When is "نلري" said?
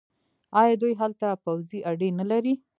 2.19-2.53